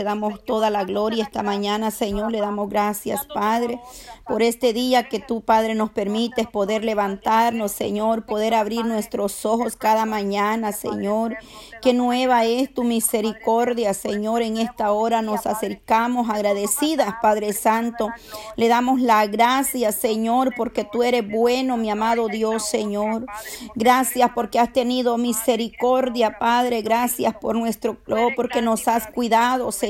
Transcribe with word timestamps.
te 0.00 0.04
damos 0.04 0.42
toda 0.46 0.70
la 0.70 0.84
gloria 0.84 1.24
esta 1.24 1.42
mañana, 1.42 1.90
Señor. 1.90 2.32
Le 2.32 2.40
damos 2.40 2.70
gracias, 2.70 3.26
Padre, 3.26 3.78
por 4.26 4.42
este 4.42 4.72
día 4.72 5.10
que 5.10 5.18
tú, 5.18 5.42
Padre, 5.42 5.74
nos 5.74 5.90
permites 5.90 6.46
poder 6.46 6.84
levantarnos, 6.84 7.70
Señor, 7.72 8.24
poder 8.24 8.54
abrir 8.54 8.86
nuestros 8.86 9.44
ojos 9.44 9.76
cada 9.76 10.06
mañana, 10.06 10.72
Señor. 10.72 11.36
Que 11.82 11.92
nueva 11.92 12.46
es 12.46 12.72
tu 12.72 12.82
misericordia, 12.82 13.92
Señor. 13.92 14.40
En 14.40 14.56
esta 14.56 14.90
hora 14.90 15.20
nos 15.20 15.44
acercamos 15.44 16.30
agradecidas, 16.30 17.16
Padre 17.20 17.52
Santo. 17.52 18.08
Le 18.56 18.68
damos 18.68 19.02
la 19.02 19.26
gracia, 19.26 19.92
Señor, 19.92 20.54
porque 20.56 20.84
tú 20.90 21.02
eres 21.02 21.30
bueno, 21.30 21.76
mi 21.76 21.90
amado 21.90 22.28
Dios, 22.28 22.66
Señor. 22.66 23.26
Gracias 23.74 24.30
porque 24.34 24.60
has 24.60 24.72
tenido 24.72 25.18
misericordia, 25.18 26.38
Padre. 26.38 26.80
Gracias 26.80 27.34
por 27.34 27.54
nuestro, 27.54 27.98
porque 28.34 28.62
nos 28.62 28.88
has 28.88 29.06
cuidado, 29.06 29.70
Señor. 29.72 29.89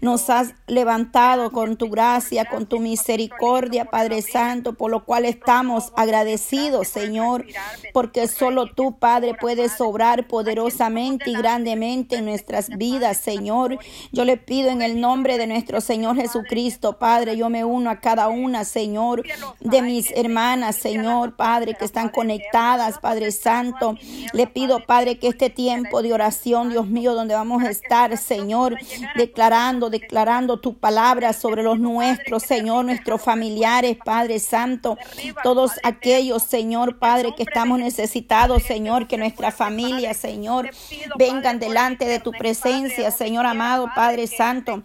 Nos 0.00 0.30
has 0.30 0.54
levantado 0.66 1.50
con 1.50 1.76
tu 1.76 1.88
gracia, 1.88 2.44
con 2.44 2.66
tu 2.66 2.78
misericordia, 2.78 3.86
Padre 3.86 4.22
Santo, 4.22 4.74
por 4.74 4.90
lo 4.90 5.04
cual 5.04 5.24
estamos 5.24 5.92
agradecidos, 5.96 6.88
Señor, 6.88 7.46
porque 7.92 8.28
solo 8.28 8.66
tú, 8.66 8.98
Padre, 8.98 9.34
puedes 9.34 9.80
obrar 9.80 10.28
poderosamente 10.28 11.30
y 11.30 11.34
grandemente 11.34 12.16
en 12.16 12.26
nuestras 12.26 12.68
vidas, 12.68 13.16
Señor. 13.16 13.78
Yo 14.12 14.24
le 14.24 14.36
pido 14.36 14.70
en 14.70 14.82
el 14.82 15.00
nombre 15.00 15.38
de 15.38 15.46
nuestro 15.46 15.80
Señor 15.80 16.16
Jesucristo, 16.16 16.98
Padre, 16.98 17.36
yo 17.36 17.48
me 17.50 17.64
uno 17.64 17.90
a 17.90 18.00
cada 18.00 18.28
una, 18.28 18.64
Señor, 18.64 19.24
de 19.60 19.82
mis 19.82 20.10
hermanas, 20.12 20.76
Señor, 20.76 21.36
Padre, 21.36 21.74
que 21.74 21.84
están 21.84 22.08
conectadas, 22.08 22.98
Padre 22.98 23.32
Santo. 23.32 23.96
Le 24.32 24.46
pido, 24.46 24.84
Padre, 24.86 25.18
que 25.18 25.28
este 25.28 25.50
tiempo 25.50 26.02
de 26.02 26.12
oración, 26.12 26.70
Dios 26.70 26.86
mío, 26.86 27.14
donde 27.14 27.34
vamos 27.34 27.62
a 27.62 27.70
estar, 27.70 28.16
Señor, 28.16 28.76
declarando, 29.16 29.90
declarando 29.90 30.60
tu 30.60 30.78
palabra 30.78 31.32
sobre 31.32 31.62
los 31.62 31.78
nuestros, 31.78 32.42
Señor, 32.42 32.84
nuestros 32.84 33.22
familiares, 33.22 33.96
Padre 34.04 34.38
Santo, 34.38 34.96
todos 35.42 35.72
aquellos, 35.82 36.42
Señor, 36.42 36.98
Padre, 36.98 37.34
que 37.36 37.42
estamos 37.42 37.78
necesitados, 37.78 38.62
Señor, 38.62 39.06
que 39.06 39.16
nuestra 39.16 39.50
familia, 39.50 40.14
Señor, 40.14 40.70
vengan 41.16 41.58
delante 41.58 42.04
de 42.06 42.20
tu 42.20 42.32
presencia, 42.32 43.10
Señor 43.10 43.46
amado, 43.46 43.90
Padre 43.94 44.26
Santo. 44.26 44.82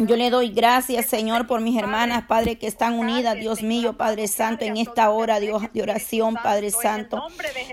Yo 0.00 0.14
le 0.16 0.30
doy 0.30 0.50
gracias, 0.50 1.06
Señor, 1.06 1.48
por 1.48 1.60
mis 1.60 1.76
hermanas, 1.76 2.24
Padre, 2.28 2.56
que 2.56 2.68
están 2.68 2.96
unidas, 2.96 3.34
Dios 3.34 3.62
mío, 3.62 3.94
Padre 3.94 4.28
Santo, 4.28 4.64
en 4.64 4.76
esta 4.76 5.10
hora 5.10 5.40
de 5.40 5.82
oración, 5.82 6.36
Padre 6.40 6.70
Santo. 6.70 7.20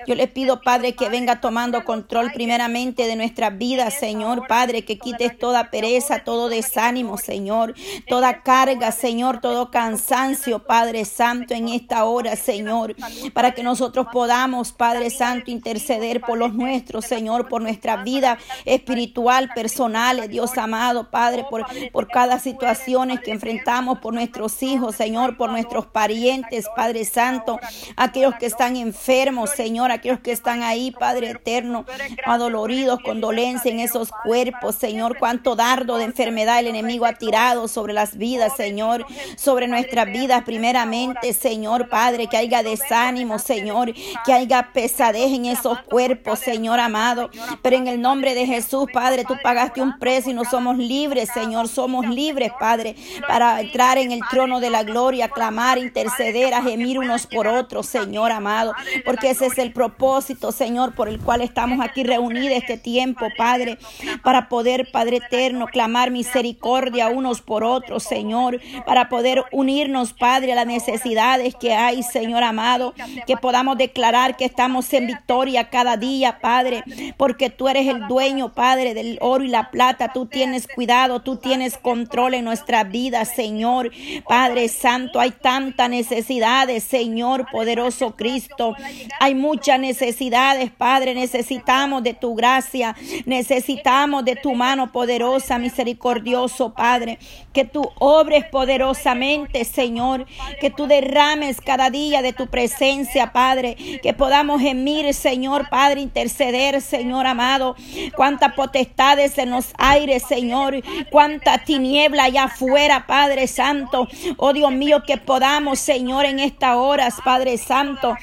Yo 0.08 0.16
le 0.16 0.28
pido, 0.28 0.60
Padre, 0.62 0.96
que 0.96 1.08
venga 1.08 1.40
tomando 1.40 1.86
control 1.86 2.32
primeramente 2.32 3.06
de 3.06 3.16
nuestra 3.16 3.52
vida, 3.52 3.92
Señor, 3.92 4.48
Padre, 4.48 4.84
que 4.84 4.98
quites 4.98 5.38
toda 5.38 5.70
pereza, 5.70 6.24
todo 6.24 6.50
desánimo, 6.50 7.20
Señor, 7.20 7.76
toda 8.08 8.42
carga, 8.42 8.92
Señor, 8.92 9.40
todo 9.40 9.70
cansancio, 9.70 10.66
Padre 10.66 11.06
Santo, 11.06 11.54
en 11.54 11.70
esta 11.70 12.06
hora, 12.06 12.36
Señor, 12.36 12.96
para 13.34 13.52
que 13.52 13.62
nosotros 13.62 14.08
podamos, 14.12 14.72
Padre 14.72 15.12
Santo, 15.12 15.52
interceder 15.52 16.22
por 16.22 16.40
los 16.40 16.56
nuestros, 16.56 17.06
Señor, 17.06 17.48
por 17.48 17.62
nuestra 17.62 17.98
vida 17.98 18.40
espiritual, 18.66 19.52
personal, 19.54 20.28
Dios 20.28 20.58
amado, 20.58 21.12
Padre, 21.12 21.46
por, 21.48 21.68
por 21.92 22.15
cada 22.16 22.40
situación 22.40 23.18
que 23.18 23.32
enfrentamos 23.32 24.00
por 24.00 24.14
nuestros 24.14 24.64
hijos, 24.64 24.96
Señor, 24.96 25.36
por 25.36 25.50
nuestros 25.50 25.86
parientes, 25.86 26.66
Padre 26.74 27.04
Santo, 27.04 27.60
aquellos 27.98 28.36
que 28.36 28.46
están 28.46 28.78
enfermos, 28.78 29.50
Señor, 29.50 29.92
aquellos 29.92 30.22
que 30.22 30.32
están 30.32 30.64
ahí, 30.64 30.92
Padre 30.92 31.32
eterno, 31.32 31.84
adoloridos, 32.26 33.02
con 33.02 33.20
dolencia 33.20 33.70
en 33.70 33.82
esos 33.82 34.12
cuerpos, 34.24 34.76
Señor, 34.76 35.18
cuánto 35.20 35.58
dardo 35.58 35.98
de 35.98 36.06
enfermedad 36.06 36.62
el 36.62 36.68
enemigo 36.68 37.06
ha 37.06 37.16
tirado 37.16 37.68
sobre 37.68 37.92
las 37.92 38.16
vidas, 38.18 38.56
Señor, 38.56 39.06
sobre 39.36 39.68
nuestras 39.68 40.06
vidas 40.10 40.46
primeramente, 40.46 41.34
Señor, 41.34 41.90
Padre, 41.90 42.28
que 42.28 42.38
haya 42.38 42.64
desánimo, 42.64 43.40
Señor, 43.40 43.94
que 44.26 44.32
haya 44.32 44.70
pesadez 44.72 45.34
en 45.34 45.48
esos 45.48 45.82
cuerpos, 45.82 46.40
Señor 46.40 46.80
amado, 46.80 47.30
pero 47.62 47.76
en 47.76 47.90
el 47.90 48.00
nombre 48.00 48.36
de 48.36 48.46
Jesús, 48.46 48.86
Padre, 48.94 49.26
tú 49.26 49.36
pagaste 49.44 49.82
un 49.82 50.00
precio 50.00 50.32
y 50.32 50.34
no 50.34 50.46
somos 50.46 50.78
libres, 50.78 51.28
Señor, 51.34 51.68
somos 51.68 52.05
libres, 52.10 52.52
Padre, 52.60 52.96
para 53.28 53.62
entrar 53.62 53.98
en 53.98 54.12
el 54.12 54.22
trono 54.30 54.60
de 54.60 54.70
la 54.70 54.84
gloria, 54.84 55.30
clamar, 55.30 55.78
interceder, 55.78 56.54
a 56.54 56.62
gemir 56.62 57.00
unos 57.00 57.28
por 57.28 57.48
otros, 57.48 57.88
Señor 57.88 58.32
amado, 58.32 58.74
porque 59.04 59.32
ese 59.32 59.48
es 59.48 59.58
el 59.58 59.72
propósito, 59.72 60.52
Señor, 60.52 60.96
por 60.96 61.10
el 61.10 61.20
cual 61.20 61.42
estamos 61.42 61.80
aquí 61.84 62.04
reunidos 62.04 62.58
este 62.58 62.78
tiempo, 62.78 63.28
Padre, 63.38 63.78
para 64.24 64.50
poder, 64.50 64.90
Padre 64.92 65.18
eterno, 65.18 65.68
clamar 65.68 66.12
misericordia 66.12 67.08
unos 67.08 67.42
por 67.42 67.64
otros, 67.64 68.04
Señor, 68.04 68.60
para 68.86 69.10
poder 69.10 69.44
unirnos, 69.52 70.14
Padre, 70.14 70.54
a 70.54 70.56
las 70.56 70.68
necesidades 70.68 71.56
que 71.56 71.74
hay, 71.74 72.04
Señor 72.04 72.44
amado, 72.44 72.94
que 73.28 73.38
podamos 73.38 73.78
declarar 73.78 74.38
que 74.38 74.46
estamos 74.46 74.92
en 74.94 75.08
victoria 75.08 75.70
cada 75.70 75.98
día, 75.98 76.40
Padre, 76.40 76.84
porque 77.18 77.50
tú 77.50 77.68
eres 77.68 77.88
el 77.88 78.08
dueño, 78.08 78.54
Padre, 78.54 78.94
del 78.94 79.18
oro 79.22 79.44
y 79.44 79.48
la 79.48 79.72
plata, 79.72 80.12
tú 80.14 80.26
tienes 80.26 80.68
cuidado, 80.68 81.22
tú 81.22 81.38
tienes 81.38 81.78
control 81.96 82.34
en 82.34 82.44
nuestra 82.44 82.84
vida, 82.84 83.24
Señor. 83.24 83.90
Padre 84.28 84.68
Santo, 84.68 85.18
hay 85.18 85.32
tantas 85.32 85.90
necesidades, 85.90 86.84
Señor, 86.84 87.46
poderoso 87.50 88.18
Cristo. 88.18 88.76
Hay 89.22 89.34
muchas 89.34 89.80
necesidades, 89.80 90.72
Padre. 90.72 91.16
Necesitamos 91.16 92.04
de 92.04 92.14
tu 92.14 92.36
gracia, 92.36 92.98
necesitamos 93.26 94.26
de 94.26 94.36
tu 94.36 94.56
mano 94.56 94.92
poderosa, 94.92 95.58
misericordioso, 95.58 96.74
Padre. 96.74 97.18
Que 97.54 97.64
tú 97.64 97.90
obres 97.98 98.44
poderosamente, 98.52 99.64
Señor. 99.64 100.26
Que 100.60 100.70
tú 100.70 100.88
derrames 100.88 101.62
cada 101.62 101.90
día 101.90 102.22
de 102.22 102.34
tu 102.34 102.48
presencia, 102.48 103.32
Padre. 103.32 103.78
Que 104.04 104.14
podamos 104.14 104.60
gemir, 104.60 105.14
Señor, 105.14 105.70
Padre, 105.70 106.02
interceder, 106.02 106.82
Señor 106.82 107.26
amado. 107.26 107.78
Cuántas 108.18 108.52
potestades 108.54 109.38
en 109.38 109.52
los 109.52 109.68
aires, 109.78 110.24
Señor. 110.28 110.84
Cuánta 111.10 111.64
tiniebla 111.76 111.96
niebla 111.96 112.24
allá 112.24 112.44
afuera, 112.46 113.06
Padre 113.08 113.48
Santo. 113.48 114.08
Oh 114.38 114.54
Dios 114.54 114.72
mío, 114.72 115.04
que 115.06 115.18
podamos, 115.18 115.80
Señor, 115.80 116.26
en 116.26 116.40
esta 116.40 116.78
hora, 116.78 117.10
Padre 117.24 117.58
Santo, 117.58 118.16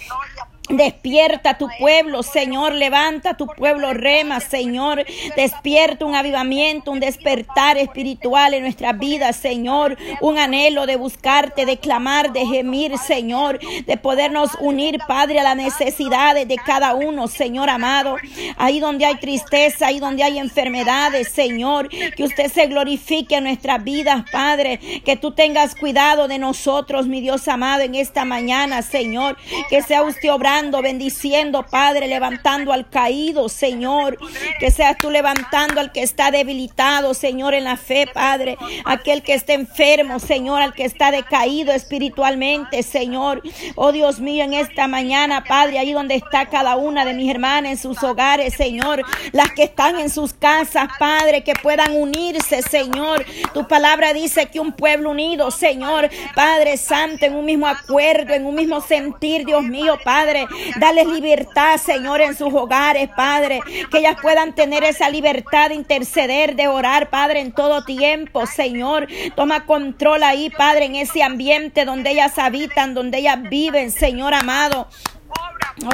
Despierta 0.69 1.59
tu 1.59 1.69
pueblo, 1.81 2.23
Señor. 2.23 2.73
Levanta 2.73 3.35
tu 3.35 3.47
pueblo, 3.49 3.93
rema, 3.95 4.39
Señor. 4.39 5.05
Despierta 5.35 6.07
un 6.07 6.15
avivamiento, 6.15 6.93
un 6.93 7.01
despertar 7.01 7.77
espiritual 7.79 8.55
en 8.55 8.63
nuestra 8.63 8.93
vida, 8.93 9.33
Señor. 9.33 9.99
Un 10.21 10.39
anhelo 10.39 10.87
de 10.87 10.95
buscarte, 10.95 11.67
de 11.67 11.79
clamar, 11.79 12.33
de 12.33 12.47
gemir, 12.47 12.97
Señor. 12.97 13.59
De 13.87 13.97
podernos 13.97 14.53
unir, 14.61 15.01
Padre, 15.09 15.41
a 15.41 15.43
las 15.43 15.57
necesidades 15.57 16.47
de 16.47 16.57
cada 16.57 16.95
uno, 16.95 17.27
Señor 17.27 17.69
amado. 17.69 18.17
Ahí 18.57 18.79
donde 18.79 19.05
hay 19.05 19.17
tristeza, 19.17 19.89
ahí 19.89 19.99
donde 19.99 20.23
hay 20.23 20.39
enfermedades, 20.39 21.29
Señor. 21.29 21.89
Que 21.89 22.23
usted 22.23 22.51
se 22.51 22.69
glorifique 22.69 23.35
en 23.35 23.45
nuestras 23.45 23.83
vidas, 23.83 24.25
Padre. 24.31 24.79
Que 25.05 25.17
tú 25.17 25.33
tengas 25.33 25.75
cuidado 25.75 26.29
de 26.29 26.39
nosotros, 26.39 27.09
mi 27.09 27.21
Dios 27.21 27.49
amado, 27.49 27.83
en 27.83 27.97
esta 27.97 28.25
mañana, 28.25 28.83
Señor. 28.83 29.37
Que 29.69 29.83
sea 29.83 30.05
usted 30.05 30.31
obrando 30.33 30.52
bendiciendo, 30.83 31.65
Padre, 31.69 32.09
levantando 32.09 32.73
al 32.73 32.89
caído, 32.89 33.49
Señor. 33.49 34.19
Que 34.59 34.71
seas 34.71 34.97
tú 34.99 35.11
levantando 35.11 35.81
al 35.81 35.93
que 35.93 36.03
está 36.03 36.31
debilitado, 36.31 37.15
Señor, 37.15 37.55
en 37.55 37.65
la 37.65 37.77
fe, 37.77 38.07
Padre. 38.13 38.57
Aquel 38.85 39.23
que 39.23 39.35
está 39.35 39.55
enfermo, 39.55 40.19
Señor, 40.19 40.61
al 40.61 40.75
que 40.75 40.85
está 40.85 41.11
decaído 41.11 41.73
espiritualmente, 41.73 42.83
Señor. 42.83 43.43
Oh 43.77 43.93
Dios 43.93 44.21
mío, 44.21 44.45
en 44.45 44.55
esta 44.55 44.89
mañana, 44.89 45.45
Padre, 45.45 45.79
ahí 45.79 45.93
donde 45.93 46.17
está 46.17 46.47
cada 46.47 46.77
una 46.77 47.05
de 47.05 47.15
mis 47.15 47.31
hermanas 47.31 47.73
en 47.73 47.79
sus 47.79 48.03
hogares, 48.03 48.55
Señor. 48.55 49.03
Las 49.33 49.53
que 49.53 49.65
están 49.65 49.99
en 49.99 50.11
sus 50.11 50.35
casas, 50.35 50.89
Padre, 50.99 51.45
que 51.45 51.55
puedan 51.55 51.97
unirse, 51.97 52.63
Señor. 52.63 53.25
Tu 53.55 53.67
palabra 53.67 54.13
dice 54.13 54.47
que 54.47 54.61
un 54.61 54.73
pueblo 54.73 55.11
unido, 55.11 55.51
Señor, 55.51 56.11
Padre 56.35 56.77
Santo, 56.77 57.25
en 57.25 57.35
un 57.35 57.45
mismo 57.45 57.67
acuerdo, 57.67 58.35
en 58.35 58.47
un 58.47 58.55
mismo 58.55 58.81
sentir, 58.81 59.45
Dios 59.45 59.63
mío, 59.63 59.99
Padre, 60.05 60.42
Dale 60.79 61.05
libertad, 61.05 61.77
Señor, 61.79 62.21
en 62.21 62.37
sus 62.37 62.53
hogares, 62.53 63.09
Padre. 63.17 63.61
Que 63.91 63.99
ellas 63.99 64.17
puedan 64.21 64.55
tener 64.55 64.85
esa 64.85 65.09
libertad 65.11 65.69
de 65.69 65.75
interceder, 65.75 66.57
de 66.57 66.69
orar, 66.69 67.11
Padre, 67.11 67.41
en 67.41 67.53
todo 67.53 67.85
tiempo, 67.85 68.47
Señor. 68.47 69.09
Toma 69.35 69.67
control 69.67 70.23
ahí, 70.23 70.51
Padre, 70.51 70.87
en 70.87 70.97
ese 70.97 71.23
ambiente 71.23 71.85
donde 71.85 72.11
ellas 72.11 72.39
habitan, 72.39 72.95
donde 72.95 73.19
ellas 73.19 73.39
viven, 73.49 73.91
Señor 73.91 74.35
amado. 74.35 74.89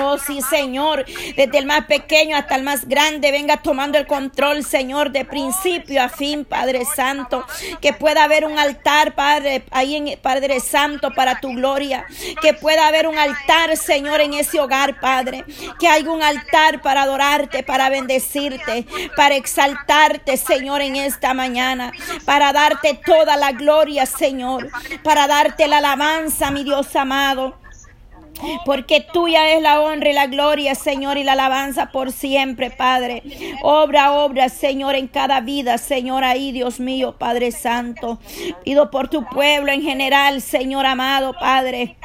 Oh, 0.01 0.19
sí, 0.19 0.41
Señor, 0.43 1.05
desde 1.37 1.59
el 1.59 1.67
más 1.67 1.87
pequeño 1.87 2.37
hasta 2.37 2.57
el 2.57 2.63
más 2.63 2.87
grande, 2.87 3.31
venga 3.33 3.59
tomando 3.59 3.99
el 3.99 4.07
control, 4.07 4.65
Señor, 4.65 5.11
de 5.11 5.25
principio 5.25 6.03
a 6.03 6.09
fin, 6.09 6.45
Padre 6.45 6.85
Santo. 6.85 7.45
Que 7.81 7.93
pueda 7.93 8.25
haber 8.25 8.45
un 8.45 8.59
altar, 8.59 9.15
Padre, 9.15 9.65
ahí 9.71 9.97
en 9.97 10.19
Padre 10.21 10.61
Santo, 10.61 11.13
para 11.15 11.41
tu 11.41 11.49
gloria. 11.55 12.07
Que 12.43 12.55
pueda 12.55 12.87
haber 12.87 13.07
un 13.07 13.19
altar, 13.19 13.77
Señor, 13.77 14.21
en 14.21 14.35
ese 14.35 14.61
hogar, 14.61 15.01
Padre. 15.01 15.45
Que 15.79 15.89
haya 15.89 16.11
un 16.11 16.23
altar 16.23 16.83
para 16.83 17.03
adorarte, 17.03 17.63
para 17.63 17.89
bendecirte, 17.89 18.87
para 19.17 19.37
exaltarte, 19.37 20.37
Señor, 20.37 20.83
en 20.83 20.97
esta 20.97 21.35
mañana. 21.35 21.93
Para 22.25 22.53
darte 22.53 23.01
toda 23.05 23.37
la 23.37 23.53
gloria, 23.53 24.07
Señor. 24.07 24.71
Para 25.03 25.27
darte 25.27 25.67
la 25.69 25.79
alabanza, 25.79 26.51
mi 26.51 26.65
Dios 26.65 26.95
amado. 26.97 27.59
Porque 28.65 29.01
tuya 29.01 29.53
es 29.53 29.63
la 29.63 29.81
honra 29.81 30.11
y 30.11 30.13
la 30.13 30.27
gloria, 30.27 30.75
Señor, 30.75 31.19
y 31.19 31.25
la 31.25 31.33
alabanza 31.33 31.91
por 31.91 32.13
siempre, 32.13 32.71
Padre. 32.71 33.23
Obra, 33.63 34.13
obra, 34.13 34.49
Señor, 34.49 34.95
en 34.95 35.09
cada 35.09 35.41
vida, 35.41 35.79
Señor, 35.79 36.25
ahí, 36.25 36.53
Dios 36.53 36.81
mío, 36.81 37.17
Padre 37.19 37.53
Santo. 37.53 38.19
Pido 38.65 38.91
por 38.91 39.09
tu 39.09 39.25
pueblo 39.25 39.73
en 39.73 39.83
general, 39.83 40.41
Señor 40.41 40.87
amado, 40.87 41.35
Padre. 41.39 41.97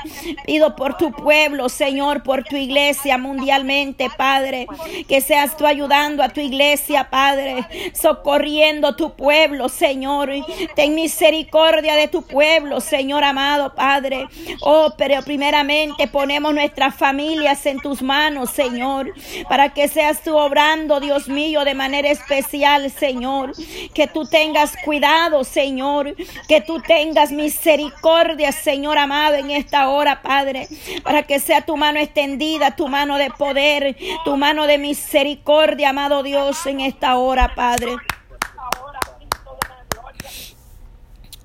Pido 0.46 0.76
por 0.76 0.98
tu 0.98 1.12
pueblo, 1.12 1.70
Señor, 1.70 2.24
por 2.24 2.44
tu 2.44 2.56
iglesia 2.56 3.18
mundialmente, 3.18 4.10
Padre. 4.18 4.68
Que 5.08 5.22
seas 5.22 5.56
tú 5.58 5.66
ayudando 5.66 6.24
a 6.24 6.30
tu 6.30 6.42
iglesia, 6.42 7.10
Padre. 7.10 7.66
Socorriendo 7.94 8.96
tu 8.96 9.16
pueblo, 9.16 9.70
Señor. 9.70 10.32
Ten 10.76 10.96
misericordia 10.96 11.96
de 11.96 12.08
tu 12.08 12.24
pueblo, 12.24 12.82
Señor 12.82 13.24
amado, 13.24 13.74
Padre. 13.76 14.28
Oh, 14.62 14.94
pero 14.98 15.22
primeramente 15.24 16.08
por 16.08 16.23
Ponemos 16.24 16.54
nuestras 16.54 16.96
familias 16.96 17.66
en 17.66 17.82
tus 17.82 18.02
manos, 18.02 18.50
Señor, 18.50 19.14
para 19.50 19.74
que 19.74 19.90
seas 19.90 20.22
tú 20.22 20.38
obrando, 20.38 21.02
Dios 21.02 21.28
mío, 21.28 21.66
de 21.66 21.74
manera 21.74 22.10
especial, 22.10 22.90
Señor. 22.90 23.52
Que 23.94 24.08
tú 24.08 24.26
tengas 24.26 24.74
cuidado, 24.86 25.44
Señor. 25.44 26.16
Que 26.48 26.62
tú 26.62 26.80
tengas 26.80 27.34
misericordia, 27.34 28.54
Señor 28.54 29.00
amado, 29.00 29.36
en 29.36 29.52
esta 29.52 29.90
hora, 29.90 30.22
Padre. 30.22 30.70
Para 31.04 31.24
que 31.24 31.42
sea 31.42 31.66
tu 31.66 31.76
mano 31.76 32.00
extendida, 32.00 32.74
tu 32.74 32.88
mano 32.88 33.18
de 33.18 33.30
poder, 33.30 33.98
tu 34.24 34.38
mano 34.38 34.66
de 34.66 34.78
misericordia, 34.78 35.90
amado 35.90 36.24
Dios, 36.24 36.66
en 36.68 36.80
esta 36.80 37.18
hora, 37.18 37.54
Padre. 37.54 37.98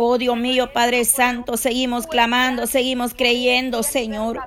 Oh 0.01 0.17
Dios 0.17 0.37
mío, 0.37 0.73
Padre 0.73 1.05
Santo, 1.05 1.57
seguimos 1.57 2.07
clamando, 2.07 2.69
seguimos 2.69 3.15
creyendo, 3.15 3.83
Señor. 3.83 4.39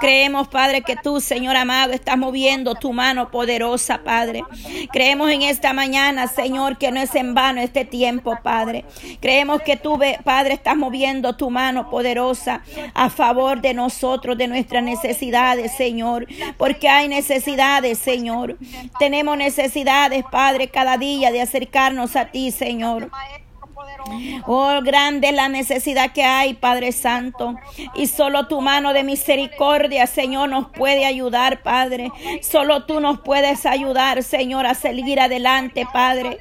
Creemos, 0.00 0.48
Padre, 0.48 0.80
que 0.80 0.96
tú, 0.96 1.20
Señor 1.20 1.56
amado, 1.56 1.92
estás 1.92 2.16
moviendo 2.16 2.74
tu 2.74 2.94
mano 2.94 3.30
poderosa, 3.30 4.02
Padre. 4.02 4.44
Creemos 4.92 5.30
en 5.30 5.42
esta 5.42 5.74
mañana, 5.74 6.26
Señor, 6.26 6.78
que 6.78 6.90
no 6.90 7.00
es 7.00 7.14
en 7.16 7.34
vano 7.34 7.60
este 7.60 7.84
tiempo, 7.84 8.38
Padre. 8.42 8.86
Creemos 9.20 9.60
que 9.60 9.76
tú, 9.76 10.00
Padre, 10.24 10.54
estás 10.54 10.74
moviendo 10.74 11.36
tu 11.36 11.50
mano 11.50 11.90
poderosa 11.90 12.62
a 12.94 13.10
favor 13.10 13.60
de 13.60 13.74
nosotros, 13.74 14.38
de 14.38 14.48
nuestras 14.48 14.82
necesidades, 14.82 15.76
Señor. 15.76 16.26
Porque 16.56 16.88
hay 16.88 17.08
necesidades, 17.08 17.98
Señor. 17.98 18.56
Tenemos 18.98 19.36
necesidades, 19.36 20.24
Padre, 20.32 20.68
cada 20.68 20.96
día 20.96 21.30
de 21.30 21.42
acercarnos 21.42 22.16
a 22.16 22.30
ti, 22.30 22.50
Señor. 22.50 23.10
Oh, 24.46 24.80
grande 24.82 25.32
la 25.32 25.48
necesidad 25.48 26.12
que 26.12 26.22
hay, 26.22 26.54
Padre 26.54 26.92
Santo. 26.92 27.56
Y 27.94 28.06
solo 28.06 28.46
tu 28.46 28.60
mano 28.60 28.92
de 28.92 29.02
misericordia, 29.02 30.06
Señor, 30.06 30.50
nos 30.50 30.68
puede 30.70 31.06
ayudar, 31.06 31.62
Padre. 31.62 32.12
Solo 32.42 32.84
tú 32.84 33.00
nos 33.00 33.20
puedes 33.20 33.64
ayudar, 33.66 34.22
Señor, 34.22 34.66
a 34.66 34.74
seguir 34.74 35.20
adelante, 35.20 35.86
Padre. 35.90 36.38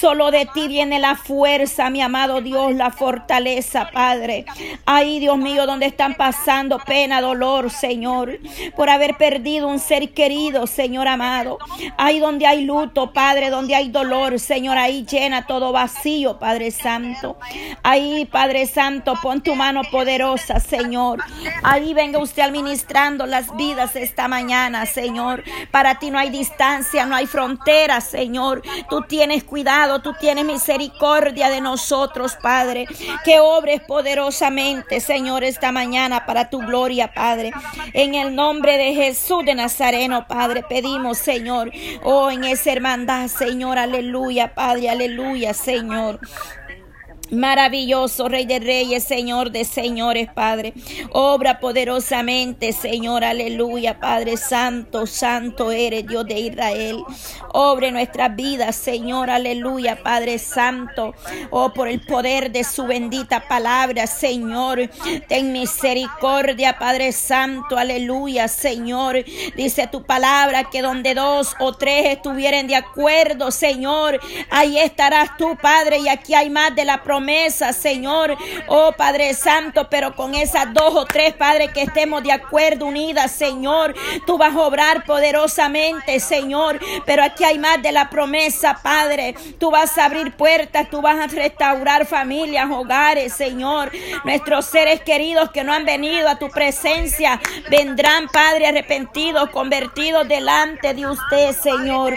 Solo 0.00 0.30
de 0.30 0.46
ti 0.46 0.68
viene 0.68 0.98
la 0.98 1.14
fuerza, 1.16 1.90
mi 1.90 2.00
amado 2.00 2.40
Dios, 2.40 2.74
la 2.74 2.90
fortaleza, 2.90 3.90
Padre. 3.92 4.46
Ahí, 4.86 5.20
Dios 5.20 5.36
mío, 5.36 5.66
donde 5.66 5.86
están 5.86 6.14
pasando 6.14 6.78
pena, 6.78 7.20
dolor, 7.20 7.70
Señor, 7.70 8.38
por 8.76 8.88
haber 8.88 9.16
perdido 9.16 9.68
un 9.68 9.78
ser 9.78 10.12
querido, 10.14 10.66
Señor 10.66 11.08
amado. 11.08 11.58
Ahí 11.98 12.18
donde 12.18 12.46
hay 12.46 12.64
luto, 12.64 13.12
Padre, 13.12 13.50
donde 13.50 13.74
hay 13.74 13.90
dolor, 13.90 14.38
Señor, 14.38 14.78
ahí 14.78 15.04
llena 15.04 15.46
todo 15.46 15.72
vacío, 15.72 16.38
Padre 16.38 16.70
Santo. 16.70 17.01
Ahí, 17.82 18.24
Padre 18.26 18.66
Santo, 18.66 19.14
pon 19.22 19.42
tu 19.42 19.54
mano 19.54 19.82
poderosa, 19.90 20.60
Señor. 20.60 21.20
Ahí 21.62 21.94
venga 21.94 22.18
usted 22.18 22.42
administrando 22.42 23.26
las 23.26 23.54
vidas 23.56 23.96
esta 23.96 24.28
mañana, 24.28 24.86
Señor. 24.86 25.42
Para 25.70 25.98
ti 25.98 26.10
no 26.10 26.18
hay 26.18 26.30
distancia, 26.30 27.06
no 27.06 27.16
hay 27.16 27.26
frontera, 27.26 28.00
Señor. 28.00 28.62
Tú 28.88 29.02
tienes 29.02 29.44
cuidado, 29.44 30.00
tú 30.00 30.14
tienes 30.18 30.44
misericordia 30.44 31.48
de 31.50 31.60
nosotros, 31.60 32.36
Padre. 32.40 32.86
Que 33.24 33.40
obres 33.40 33.80
poderosamente, 33.80 35.00
Señor, 35.00 35.44
esta 35.44 35.72
mañana 35.72 36.26
para 36.26 36.50
tu 36.50 36.58
gloria, 36.58 37.12
Padre. 37.12 37.52
En 37.92 38.14
el 38.14 38.34
nombre 38.34 38.78
de 38.78 38.94
Jesús 38.94 39.44
de 39.44 39.54
Nazareno, 39.54 40.26
Padre, 40.26 40.62
pedimos, 40.68 41.18
Señor, 41.18 41.70
oh, 42.02 42.30
en 42.30 42.44
esa 42.44 42.72
hermandad, 42.72 43.28
Señor, 43.28 43.78
aleluya, 43.78 44.54
Padre, 44.54 44.90
aleluya, 44.90 45.54
Señor. 45.54 46.20
Maravilloso 47.32 48.28
Rey 48.28 48.44
de 48.44 48.58
Reyes, 48.58 49.04
Señor 49.04 49.52
de 49.52 49.64
Señores, 49.64 50.28
Padre. 50.34 50.74
Obra 51.12 51.60
poderosamente, 51.60 52.72
Señor, 52.72 53.24
aleluya, 53.24 53.98
Padre 53.98 54.36
Santo, 54.36 55.06
Santo 55.06 55.72
eres 55.72 56.06
Dios 56.06 56.26
de 56.26 56.38
Israel. 56.40 57.02
Obre 57.54 57.90
nuestras 57.90 58.36
vidas, 58.36 58.76
Señor, 58.76 59.30
aleluya, 59.30 60.02
Padre 60.02 60.38
Santo. 60.38 61.14
Oh, 61.48 61.72
por 61.72 61.88
el 61.88 62.02
poder 62.02 62.52
de 62.52 62.64
su 62.64 62.84
bendita 62.84 63.48
palabra, 63.48 64.06
Señor. 64.06 64.90
Ten 65.26 65.52
misericordia, 65.52 66.78
Padre 66.78 67.12
Santo, 67.12 67.78
aleluya, 67.78 68.46
Señor. 68.46 69.24
Dice 69.56 69.86
tu 69.86 70.04
palabra 70.04 70.64
que 70.64 70.82
donde 70.82 71.14
dos 71.14 71.56
o 71.60 71.72
tres 71.72 72.08
estuvieren 72.08 72.66
de 72.66 72.76
acuerdo, 72.76 73.50
Señor, 73.50 74.20
ahí 74.50 74.78
estarás 74.78 75.38
tú, 75.38 75.56
Padre, 75.56 75.96
y 76.00 76.08
aquí 76.08 76.34
hay 76.34 76.50
más 76.50 76.76
de 76.76 76.84
la 76.84 77.02
promesa 77.02 77.21
Señor. 77.72 78.36
Oh 78.66 78.92
Padre 78.92 79.34
Santo, 79.34 79.88
pero 79.88 80.14
con 80.14 80.34
esas 80.34 80.72
dos 80.72 80.94
o 80.94 81.04
tres, 81.04 81.34
Padre, 81.34 81.68
que 81.72 81.82
estemos 81.82 82.22
de 82.22 82.32
acuerdo, 82.32 82.86
unidas, 82.86 83.30
Señor. 83.30 83.94
Tú 84.26 84.38
vas 84.38 84.54
a 84.54 84.60
obrar 84.60 85.04
poderosamente, 85.04 86.18
Señor. 86.20 86.80
Pero 87.06 87.22
aquí 87.22 87.44
hay 87.44 87.58
más 87.58 87.82
de 87.82 87.92
la 87.92 88.10
promesa, 88.10 88.78
Padre. 88.82 89.34
Tú 89.58 89.70
vas 89.70 89.96
a 89.98 90.06
abrir 90.06 90.32
puertas, 90.32 90.90
tú 90.90 91.00
vas 91.00 91.18
a 91.18 91.26
restaurar 91.26 92.06
familias, 92.06 92.68
hogares, 92.70 93.32
Señor. 93.32 93.90
Nuestros 94.24 94.66
seres 94.66 95.00
queridos 95.00 95.50
que 95.50 95.64
no 95.64 95.72
han 95.72 95.84
venido 95.84 96.28
a 96.28 96.38
tu 96.38 96.48
presencia 96.50 97.40
vendrán, 97.70 98.28
Padre, 98.28 98.68
arrepentidos, 98.68 99.50
convertidos 99.50 100.26
delante 100.28 100.94
de 100.94 101.06
usted, 101.06 101.52
Señor. 101.52 102.14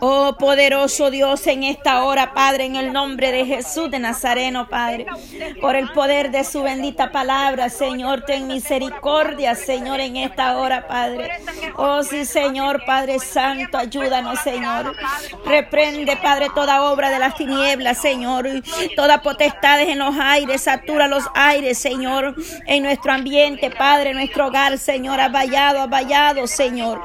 Oh 0.00 0.36
poderoso 0.38 1.10
Dios, 1.10 1.46
en 1.46 1.62
esta 1.64 2.04
hora, 2.04 2.32
Padre, 2.32 2.64
en 2.64 2.76
el 2.76 2.92
nombre 2.92 3.32
de 3.32 3.44
Jesús 3.44 3.90
de 3.90 3.98
Nazareno, 3.98 4.68
Padre, 4.68 5.06
por 5.60 5.76
el 5.76 5.90
poder 5.92 6.30
de 6.30 6.44
su 6.44 6.62
bendita 6.62 7.12
palabra, 7.12 7.68
Señor, 7.68 8.24
ten 8.24 8.46
misericordia, 8.46 9.54
Señor, 9.54 10.00
en 10.00 10.16
esta 10.16 10.56
hora, 10.58 10.86
Padre. 10.86 11.30
Oh 11.76 12.02
sí, 12.02 12.24
Señor, 12.24 12.82
Padre 12.86 13.18
Santo, 13.18 13.78
ayúdanos, 13.78 14.38
Señor. 14.40 14.96
Reprende, 15.44 16.16
Padre, 16.16 16.48
toda 16.54 16.90
obra 16.90 17.10
de 17.10 17.18
las 17.18 17.34
tinieblas, 17.36 17.98
Señor, 17.98 18.46
toda 18.96 19.20
potestad 19.22 19.80
en 19.80 19.98
los 19.98 20.16
aires, 20.18 20.62
satura 20.62 21.08
los 21.08 21.24
aires, 21.34 21.78
Señor, 21.78 22.34
en 22.66 22.82
nuestro 22.82 23.12
ambiente, 23.12 23.70
Padre, 23.70 24.14
nuestro 24.14 24.46
hogar, 24.46 24.78
Señor, 24.78 25.18
vallado, 25.30 25.88
vallado, 25.88 26.46
Señor. 26.46 27.00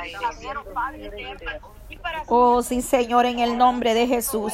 Oh, 2.28 2.64
sí, 2.64 2.82
Señor, 2.82 3.26
en 3.26 3.40
el 3.40 3.58
nombre 3.58 3.94
de 3.94 4.08
Jesús. 4.08 4.54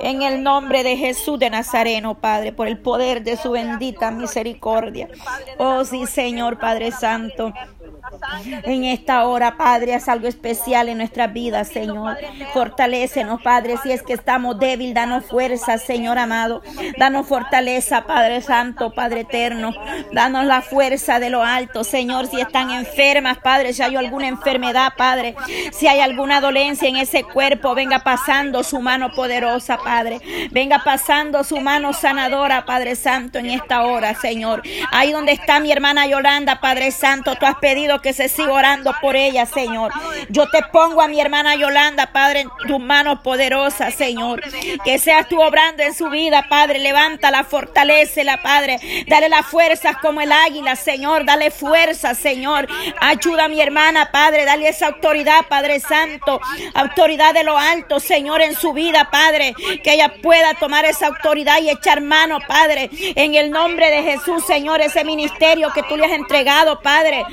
En 0.00 0.22
el 0.22 0.42
nombre 0.42 0.82
de 0.82 0.96
Jesús 0.96 1.38
de 1.38 1.50
Nazareno, 1.50 2.16
Padre, 2.16 2.52
por 2.52 2.66
el 2.66 2.78
poder 2.78 3.22
de 3.22 3.36
su 3.36 3.52
bendita 3.52 4.10
misericordia. 4.10 5.08
Oh, 5.58 5.84
sí, 5.84 6.06
Señor, 6.06 6.58
Padre 6.58 6.90
Santo. 6.90 7.52
En 8.64 8.84
esta 8.84 9.26
hora, 9.26 9.56
Padre, 9.56 9.94
es 9.94 10.08
algo 10.08 10.28
especial 10.28 10.88
en 10.88 10.98
nuestras 10.98 11.32
vidas, 11.32 11.68
Señor. 11.68 12.16
Fortalécenos, 12.52 13.42
Padre, 13.42 13.76
si 13.82 13.92
es 13.92 14.02
que 14.02 14.12
estamos 14.12 14.58
débil, 14.58 14.94
danos 14.94 15.26
fuerza, 15.26 15.78
Señor 15.78 16.18
amado. 16.18 16.62
Danos 16.98 17.26
fortaleza, 17.26 18.04
Padre 18.06 18.40
Santo, 18.40 18.92
Padre 18.92 19.20
eterno. 19.20 19.72
Danos 20.12 20.44
la 20.44 20.62
fuerza 20.62 21.18
de 21.18 21.30
lo 21.30 21.42
alto, 21.42 21.84
Señor. 21.84 22.26
Si 22.26 22.40
están 22.40 22.70
enfermas, 22.70 23.38
Padre, 23.38 23.72
si 23.72 23.82
hay 23.82 23.96
alguna 23.96 24.28
enfermedad, 24.28 24.92
Padre, 24.96 25.34
si 25.72 25.86
hay 25.86 26.00
alguna 26.00 26.40
dolencia 26.40 26.88
en 26.88 26.96
ese 26.96 27.24
cuerpo, 27.24 27.74
venga 27.74 28.00
pasando 28.00 28.62
su 28.62 28.80
mano 28.80 29.10
poderosa, 29.14 29.78
Padre. 29.78 30.20
Venga 30.50 30.82
pasando 30.84 31.44
su 31.44 31.60
mano 31.60 31.92
sanadora, 31.92 32.64
Padre 32.64 32.96
Santo, 32.96 33.38
en 33.38 33.46
esta 33.46 33.84
hora, 33.84 34.14
Señor. 34.14 34.62
Ahí 34.92 35.12
donde 35.12 35.32
está 35.32 35.60
mi 35.60 35.72
hermana 35.72 36.06
Yolanda, 36.06 36.60
Padre 36.60 36.90
Santo, 36.90 37.34
tú 37.36 37.46
has 37.46 37.56
pedido 37.56 37.87
que 38.00 38.12
se 38.12 38.28
siga 38.28 38.52
orando 38.52 38.94
por 39.00 39.16
ella, 39.16 39.46
Señor. 39.46 39.92
Yo 40.28 40.46
te 40.50 40.62
pongo 40.72 41.00
a 41.00 41.08
mi 41.08 41.20
hermana 41.20 41.56
Yolanda, 41.56 42.12
Padre, 42.12 42.40
en 42.40 42.50
tus 42.66 42.78
manos 42.78 43.20
poderosas, 43.20 43.94
Señor. 43.94 44.42
Que 44.84 44.98
seas 44.98 45.28
tú 45.28 45.40
obrando 45.40 45.82
en 45.82 45.94
su 45.94 46.10
vida, 46.10 46.46
Padre. 46.48 46.78
Levántala, 46.78 47.44
fortalecela, 47.44 48.42
Padre. 48.42 48.78
Dale 49.06 49.28
las 49.28 49.46
fuerzas 49.46 49.96
como 50.02 50.20
el 50.20 50.30
águila, 50.30 50.76
Señor. 50.76 51.24
Dale 51.24 51.50
fuerza, 51.50 52.14
Señor. 52.14 52.68
Ayuda 53.00 53.44
a 53.44 53.48
mi 53.48 53.60
hermana, 53.60 54.10
Padre. 54.12 54.44
Dale 54.44 54.68
esa 54.68 54.88
autoridad, 54.88 55.46
Padre 55.48 55.80
Santo. 55.80 56.40
Autoridad 56.74 57.34
de 57.34 57.44
lo 57.44 57.56
alto, 57.56 58.00
Señor, 58.00 58.42
en 58.42 58.54
su 58.54 58.72
vida, 58.72 59.10
Padre. 59.10 59.54
Que 59.82 59.94
ella 59.94 60.12
pueda 60.22 60.54
tomar 60.54 60.84
esa 60.84 61.06
autoridad 61.06 61.60
y 61.62 61.70
echar 61.70 62.00
mano, 62.00 62.38
Padre. 62.46 62.90
En 63.14 63.34
el 63.34 63.50
nombre 63.50 63.90
de 63.90 64.02
Jesús, 64.02 64.44
Señor, 64.46 64.80
ese 64.80 65.04
ministerio 65.04 65.72
que 65.72 65.82
tú 65.84 65.96
le 65.96 66.06
has 66.06 66.12
entregado, 66.12 66.80
Padre. 66.80 67.24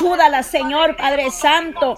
Ayúdala, 0.00 0.42
Señor, 0.42 0.96
Padre 0.96 1.30
Santo. 1.30 1.94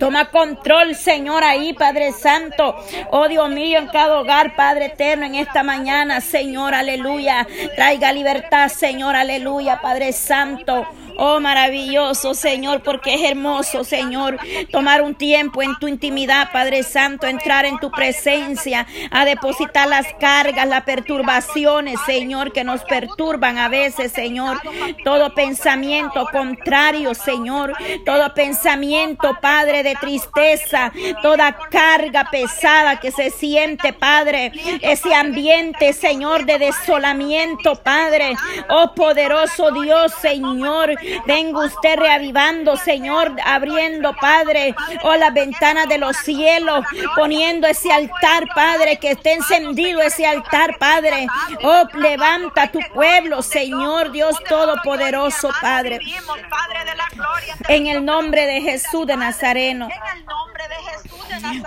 Toma 0.00 0.28
control, 0.30 0.96
Señor, 0.96 1.44
ahí, 1.44 1.72
Padre 1.72 2.10
Santo. 2.10 2.76
Oh 3.12 3.28
Dios 3.28 3.48
mío, 3.48 3.78
en 3.78 3.86
cada 3.86 4.18
hogar, 4.18 4.56
Padre 4.56 4.86
eterno, 4.86 5.24
en 5.24 5.36
esta 5.36 5.62
mañana, 5.62 6.20
Señor, 6.20 6.74
aleluya. 6.74 7.46
Traiga 7.76 8.12
libertad, 8.12 8.68
Señor, 8.68 9.14
aleluya, 9.14 9.80
Padre 9.80 10.12
Santo. 10.12 10.84
Oh, 11.18 11.40
maravilloso, 11.40 12.34
Señor, 12.34 12.82
porque 12.82 13.14
es 13.14 13.22
hermoso, 13.22 13.84
Señor, 13.84 14.38
tomar 14.70 15.02
un 15.02 15.14
tiempo 15.14 15.62
en 15.62 15.78
tu 15.78 15.88
intimidad, 15.88 16.52
Padre 16.52 16.82
Santo, 16.82 17.26
entrar 17.26 17.64
en 17.64 17.78
tu 17.78 17.90
presencia, 17.90 18.86
a 19.10 19.24
depositar 19.24 19.88
las 19.88 20.06
cargas, 20.20 20.66
las 20.68 20.82
perturbaciones, 20.84 21.98
Señor, 22.04 22.52
que 22.52 22.64
nos 22.64 22.82
perturban 22.82 23.58
a 23.58 23.68
veces, 23.68 24.12
Señor. 24.12 24.60
Todo 25.04 25.34
pensamiento 25.34 26.26
contrario, 26.30 27.14
Señor, 27.14 27.74
todo 28.04 28.34
pensamiento, 28.34 29.38
Padre, 29.40 29.82
de 29.82 29.94
tristeza, 29.94 30.92
toda 31.22 31.56
carga 31.70 32.28
pesada 32.30 33.00
que 33.00 33.10
se 33.10 33.30
siente, 33.30 33.92
Padre, 33.92 34.52
ese 34.82 35.14
ambiente, 35.14 35.92
Señor, 35.92 36.44
de 36.44 36.58
desolamiento, 36.58 37.76
Padre. 37.82 38.34
Oh, 38.68 38.94
poderoso 38.94 39.70
Dios, 39.70 40.12
Señor, 40.20 40.94
Venga 41.26 41.64
usted 41.64 41.96
reavivando, 41.96 42.76
Señor, 42.76 43.34
abriendo, 43.44 44.14
Padre, 44.14 44.74
oh 45.02 45.14
las 45.16 45.32
ventanas 45.32 45.88
de 45.88 45.98
los 45.98 46.16
cielos, 46.16 46.84
poniendo 47.14 47.66
ese 47.66 47.92
altar, 47.92 48.46
Padre, 48.54 48.98
que 48.98 49.12
esté 49.12 49.34
encendido 49.34 50.00
ese 50.00 50.26
altar, 50.26 50.76
Padre. 50.78 51.26
Oh, 51.62 51.84
levanta 51.94 52.70
tu 52.70 52.80
pueblo, 52.94 53.42
Señor 53.42 54.12
Dios 54.12 54.36
Todopoderoso, 54.48 55.50
Padre. 55.60 56.00
En 57.68 57.86
el 57.86 58.04
nombre 58.04 58.46
de 58.46 58.60
Jesús 58.60 59.06
de 59.06 59.16
Nazareno. 59.16 59.88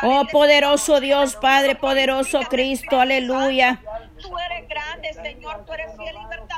Oh, 0.02 0.26
poderoso 0.32 1.00
Dios, 1.00 1.36
Padre, 1.36 1.76
poderoso 1.76 2.42
Cristo, 2.50 3.00
aleluya. 3.00 3.82
Tú 4.22 4.38
eres 4.38 4.68
grande, 4.68 5.14
Señor, 5.14 5.66
tú 5.66 5.74
eres 5.74 5.92
fiel 5.98 6.16
y 6.16 6.26
verdadero, 6.28 6.49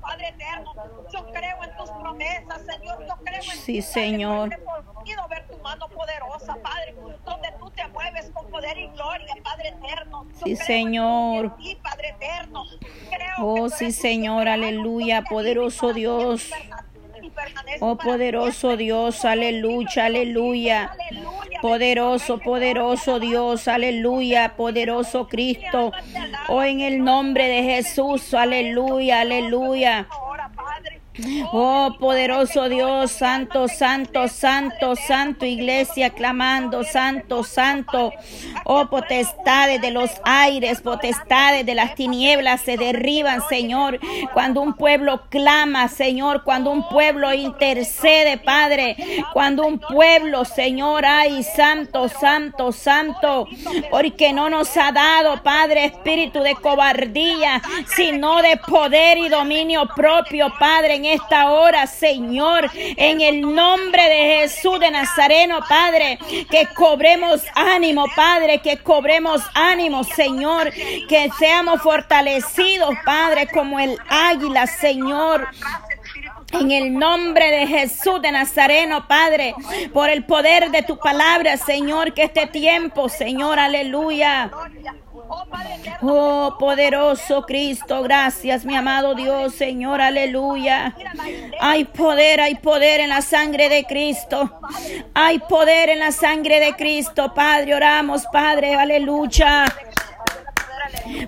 Padre 0.00 0.28
eterno. 0.28 0.72
Yo 1.12 1.26
creo 1.32 1.56
en 1.62 1.76
tus 1.76 1.90
promesas, 1.90 2.62
Señor, 2.66 3.06
yo 3.06 3.16
creo 3.24 3.42
en 3.42 3.58
Sí, 3.58 3.82
Señor. 3.82 4.50
Quiero 5.04 5.28
ver 5.28 5.46
tu 5.48 5.58
mano 5.58 5.88
poderosa, 5.88 6.56
Padre, 6.62 6.94
donde 7.24 7.48
tú 7.58 7.70
te 7.70 7.86
mueves 7.88 8.30
con 8.30 8.48
poder 8.48 8.78
y 8.78 8.88
gloria, 8.88 9.34
Padre 9.42 9.68
eterno. 9.68 10.26
sí, 10.44 10.56
Señor. 10.56 11.54
Sí, 11.60 11.78
Padre 11.82 12.08
eterno. 12.10 12.64
oh, 13.38 13.68
sí, 13.68 13.92
Señor, 13.92 14.48
aleluya, 14.48 15.22
poderoso 15.22 15.92
Dios. 15.92 16.50
Oh 17.80 17.96
poderoso 17.96 18.76
Dios, 18.76 19.24
aleluya, 19.24 20.06
aleluya. 20.06 20.96
Poderoso, 21.60 22.38
poderoso 22.38 23.18
Dios, 23.18 23.68
aleluya, 23.68 24.54
poderoso 24.56 25.26
Cristo. 25.28 25.92
Oh 26.48 26.62
en 26.62 26.80
el 26.80 27.02
nombre 27.02 27.48
de 27.48 27.62
Jesús, 27.64 28.32
aleluya, 28.32 29.22
aleluya. 29.22 30.06
Oh 31.52 31.96
poderoso 31.98 32.68
Dios, 32.68 33.10
santo, 33.10 33.68
santo, 33.68 34.28
santo, 34.28 34.96
santo, 34.96 35.46
iglesia 35.46 36.10
clamando, 36.10 36.84
santo, 36.84 37.42
santo. 37.42 38.12
Oh 38.64 38.86
potestades 38.88 39.80
de 39.80 39.90
los 39.90 40.10
aires, 40.24 40.80
potestades 40.80 41.64
de 41.64 41.74
las 41.74 41.94
tinieblas 41.94 42.60
se 42.60 42.76
derriban, 42.76 43.40
Señor. 43.48 43.98
Cuando 44.34 44.60
un 44.60 44.74
pueblo 44.74 45.22
clama, 45.30 45.88
Señor, 45.88 46.44
cuando 46.44 46.70
un 46.70 46.86
pueblo 46.88 47.32
intercede, 47.32 48.38
Padre, 48.38 48.96
cuando 49.32 49.66
un 49.66 49.78
pueblo, 49.78 50.44
Señor, 50.44 51.06
ay, 51.06 51.42
santo, 51.42 52.08
santo, 52.08 52.72
santo, 52.72 53.48
porque 53.90 54.32
no 54.32 54.50
nos 54.50 54.76
ha 54.76 54.92
dado, 54.92 55.42
Padre, 55.42 55.86
espíritu 55.86 56.42
de 56.42 56.54
cobardía, 56.56 57.62
sino 57.96 58.42
de 58.42 58.56
poder 58.58 59.18
y 59.18 59.28
dominio 59.28 59.88
propio, 59.94 60.52
Padre, 60.58 60.96
en 60.96 61.05
esta 61.06 61.50
hora, 61.50 61.86
Señor, 61.86 62.70
en 62.74 63.20
el 63.20 63.42
nombre 63.54 64.02
de 64.08 64.40
Jesús 64.40 64.78
de 64.80 64.90
Nazareno, 64.90 65.60
Padre, 65.68 66.18
que 66.50 66.68
cobremos 66.74 67.42
ánimo, 67.54 68.06
Padre, 68.14 68.60
que 68.60 68.78
cobremos 68.78 69.42
ánimo, 69.54 70.04
Señor, 70.04 70.72
que 70.72 71.30
seamos 71.38 71.82
fortalecidos, 71.82 72.94
Padre, 73.04 73.48
como 73.48 73.78
el 73.80 73.98
águila, 74.08 74.66
Señor. 74.66 75.48
En 76.52 76.70
el 76.70 76.94
nombre 76.94 77.50
de 77.50 77.66
Jesús 77.66 78.22
de 78.22 78.30
Nazareno, 78.30 79.06
Padre, 79.08 79.54
por 79.92 80.08
el 80.08 80.24
poder 80.24 80.70
de 80.70 80.82
tu 80.82 80.96
palabra, 80.96 81.56
Señor, 81.56 82.14
que 82.14 82.22
este 82.22 82.46
tiempo, 82.46 83.08
Señor, 83.08 83.58
aleluya. 83.58 84.50
Oh, 86.02 86.56
poderoso 86.58 87.42
Cristo, 87.42 88.02
gracias, 88.02 88.64
mi 88.64 88.76
amado 88.76 89.14
Dios, 89.14 89.54
Señor, 89.54 90.00
aleluya. 90.00 90.94
Hay 91.60 91.84
poder, 91.84 92.40
hay 92.40 92.56
poder 92.56 93.00
en 93.00 93.08
la 93.08 93.22
sangre 93.22 93.68
de 93.68 93.84
Cristo. 93.84 94.60
Hay 95.14 95.38
poder 95.38 95.88
en 95.88 96.00
la 96.00 96.12
sangre 96.12 96.60
de 96.60 96.74
Cristo, 96.74 97.32
Padre, 97.34 97.74
oramos, 97.74 98.26
Padre, 98.32 98.74
aleluya 98.74 99.64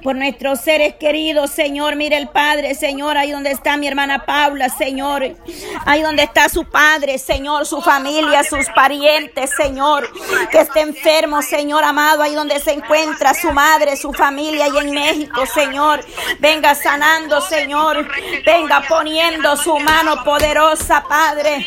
por 0.02 0.16
nuestros 0.16 0.60
seres 0.60 0.94
queridos, 0.94 1.50
Señor. 1.50 1.96
Mire 1.96 2.16
el 2.16 2.28
Padre, 2.28 2.74
Señor, 2.74 3.16
ahí 3.16 3.32
donde 3.32 3.50
está 3.50 3.76
mi 3.76 3.88
hermana 3.88 4.24
Paula, 4.24 4.68
Señor. 4.68 5.36
Ahí 5.84 6.02
donde 6.02 6.22
está 6.22 6.48
su 6.48 6.64
padre, 6.64 7.18
Señor, 7.18 7.66
su 7.66 7.80
familia, 7.80 8.44
sus 8.44 8.66
parientes, 8.74 9.50
Señor. 9.56 10.08
Que 10.50 10.60
esté 10.60 10.80
enfermo, 10.80 11.42
Señor 11.42 11.84
amado, 11.84 12.22
ahí 12.22 12.34
donde 12.34 12.60
se 12.60 12.72
encuentra 12.72 13.34
su 13.34 13.52
madre, 13.52 13.96
su 13.96 14.12
familia 14.12 14.68
y 14.68 14.78
en 14.78 14.90
México, 14.92 15.46
Señor. 15.46 16.04
Venga 16.38 16.74
sanando, 16.74 17.40
Señor. 17.40 18.08
Venga 18.44 18.82
poniendo 18.88 19.56
su 19.56 19.78
mano 19.78 20.22
poderosa, 20.24 21.04
Padre. 21.08 21.66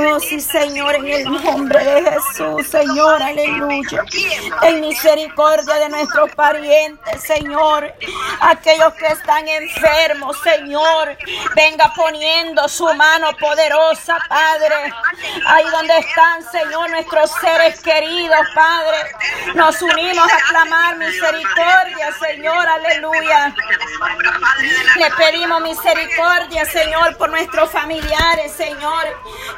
Oh, 0.00 0.20
sí, 0.20 0.40
Señor, 0.40 0.96
en 0.96 1.08
el 1.08 1.24
nombre 1.24 1.84
de 1.84 2.10
Jesús, 2.10 2.66
Señor, 2.68 3.22
aleluya. 3.22 4.04
En 4.62 4.80
misericordia 4.80 5.74
de 5.74 5.88
nuestros 5.88 6.30
parientes, 6.34 7.22
Señor. 7.30 7.94
Aquellos 8.40 8.92
que 8.94 9.06
están 9.06 9.46
enfermos, 9.46 10.36
Señor, 10.42 11.16
venga 11.54 11.92
poniendo 11.94 12.68
su 12.68 12.92
mano 12.94 13.28
poderosa, 13.38 14.18
Padre. 14.28 14.92
Ahí 15.46 15.64
donde 15.70 15.96
están, 15.98 16.42
Señor, 16.50 16.90
nuestros 16.90 17.30
seres 17.40 17.80
queridos, 17.82 18.40
Padre. 18.54 18.98
Nos 19.54 19.80
unimos 19.80 20.26
a 20.32 20.48
clamar 20.48 20.96
misericordia, 20.96 22.12
Señor, 22.18 22.68
aleluya. 22.74 23.54
Le 24.96 25.10
pedimos 25.12 25.62
misericordia, 25.62 26.64
Señor, 26.64 27.16
por 27.16 27.30
nuestros 27.30 27.70
familiares, 27.70 28.52
Señor, 28.52 29.04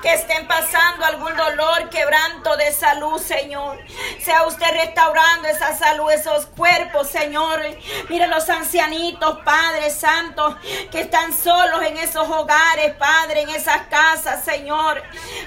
que 0.01 0.13
estén 0.13 0.47
pasando 0.47 1.05
algún 1.05 1.37
dolor, 1.37 1.89
quebranto 1.91 2.57
de 2.57 2.73
salud, 2.73 3.21
Señor. 3.21 3.79
Sea 4.21 4.45
usted 4.47 4.71
restaurando 4.73 5.49
esa 5.49 5.77
salud, 5.77 6.11
esos 6.11 6.47
cuerpos, 6.47 7.09
Señor. 7.09 7.61
Mira 8.09 8.27
los 8.27 8.49
ancianitos, 8.49 9.39
Padre 9.45 9.91
Santo, 9.91 10.59
que 10.91 11.01
están 11.01 11.33
solos 11.33 11.83
en 11.83 11.97
esos 11.99 12.29
hogares, 12.29 12.95
Padre, 12.95 13.43
en 13.43 13.51
esas 13.51 13.87
casas, 13.89 14.45
Señor. 14.45 15.03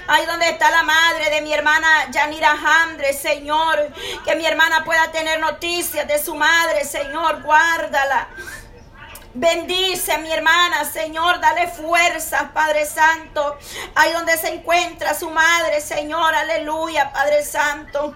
Ahí 0.08 0.26
donde 0.26 0.48
está 0.48 0.70
la 0.70 0.82
madre 0.82 1.30
de 1.30 1.40
mi 1.40 1.52
hermana 1.52 2.10
Yanira 2.10 2.52
Hamdre, 2.52 3.12
Señor. 3.12 3.88
Que 4.24 4.36
mi 4.36 4.46
hermana 4.46 4.84
pueda 4.84 5.10
tener 5.10 5.40
noticias 5.40 6.06
de 6.06 6.22
su 6.22 6.34
madre, 6.34 6.84
Señor. 6.84 7.42
Guárdala. 7.56 8.28
Bendice 9.32 10.12
a 10.12 10.18
mi 10.18 10.30
hermana, 10.30 10.84
Señor, 10.84 11.40
dale 11.40 11.68
fuerzas, 11.68 12.50
Padre 12.52 12.84
Santo. 12.84 13.56
Ahí 13.94 14.12
donde 14.12 14.36
se 14.36 14.48
encuentra 14.48 15.14
su 15.14 15.30
madre, 15.30 15.80
Señor, 15.80 16.34
aleluya, 16.34 17.10
Padre 17.14 17.42
Santo. 17.42 18.14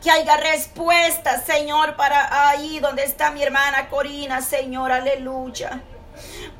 Que 0.00 0.12
haya 0.12 0.36
respuesta, 0.36 1.44
Señor, 1.44 1.96
para 1.96 2.48
ahí 2.50 2.78
donde 2.78 3.02
está 3.02 3.32
mi 3.32 3.42
hermana 3.42 3.88
Corina, 3.88 4.42
Señor, 4.42 4.92
aleluya. 4.92 5.82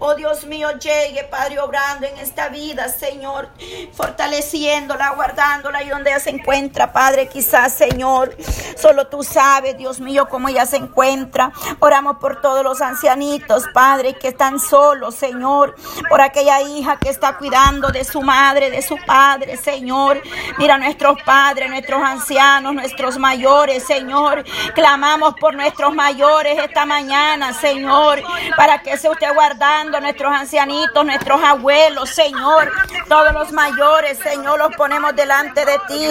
Oh 0.00 0.14
Dios 0.14 0.44
mío, 0.44 0.70
llegue, 0.78 1.24
Padre, 1.24 1.58
obrando 1.58 2.06
en 2.06 2.16
esta 2.18 2.48
vida, 2.48 2.88
Señor, 2.88 3.50
fortaleciéndola, 3.92 5.10
guardándola 5.10 5.82
y 5.82 5.88
donde 5.88 6.10
ella 6.10 6.20
se 6.20 6.30
encuentra, 6.30 6.92
Padre, 6.92 7.28
quizás, 7.28 7.72
Señor, 7.72 8.36
solo 8.80 9.06
tú 9.08 9.22
sabes, 9.22 9.76
Dios 9.76 10.00
mío, 10.00 10.28
cómo 10.28 10.48
ella 10.48 10.66
se 10.66 10.76
encuentra. 10.76 11.52
Oramos 11.80 12.18
por 12.18 12.40
todos 12.40 12.62
los 12.62 12.80
ancianitos, 12.80 13.64
Padre, 13.72 14.14
que 14.14 14.28
están 14.28 14.60
solos, 14.60 15.14
Señor, 15.14 15.74
por 16.08 16.20
aquella 16.20 16.60
hija 16.62 16.96
que 16.96 17.08
está 17.08 17.36
cuidando 17.38 17.88
de 17.88 18.04
su 18.04 18.22
madre, 18.22 18.70
de 18.70 18.82
su 18.82 18.96
padre, 19.06 19.56
Señor. 19.56 20.20
Mira 20.58 20.78
nuestros 20.78 21.20
padres, 21.22 21.68
nuestros 21.70 22.02
ancianos, 22.02 22.74
nuestros 22.74 23.18
mayores, 23.18 23.84
Señor. 23.84 24.44
Clamamos 24.74 25.34
por 25.40 25.54
nuestros 25.54 25.94
mayores 25.94 26.58
esta 26.58 26.86
mañana, 26.86 27.52
Señor, 27.52 28.22
para 28.56 28.82
que 28.82 28.96
se 28.96 29.08
usted 29.08 29.34
guardando 29.34 30.00
nuestros 30.00 30.32
ancianitos, 30.32 31.04
nuestros 31.04 31.42
abuelos, 31.42 32.10
Señor, 32.10 32.70
todos 33.08 33.32
los 33.32 33.52
mayores, 33.52 34.18
Señor, 34.18 34.58
los 34.58 34.74
ponemos 34.76 35.14
delante 35.16 35.64
de 35.64 35.78
ti. 35.88 36.06